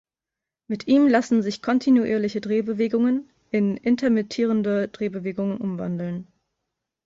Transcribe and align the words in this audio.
Mit 0.67 0.87
ihm 0.87 1.07
lassen 1.07 1.43
sich 1.43 1.61
kontinuierliche 1.61 2.41
Drehbewegungen 2.41 3.29
in 3.51 3.77
intermittierende 3.77 4.87
Drehbewegungen 4.87 5.59
umwandeln. 5.59 6.25